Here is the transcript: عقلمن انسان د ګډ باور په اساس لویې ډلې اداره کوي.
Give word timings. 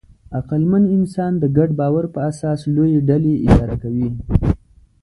عقلمن 0.37 0.83
انسان 0.97 1.31
د 1.37 1.43
ګډ 1.57 1.69
باور 1.79 2.05
په 2.13 2.19
اساس 2.31 2.59
لویې 2.75 2.99
ډلې 3.09 3.33
اداره 3.47 3.75
کوي. 3.83 4.09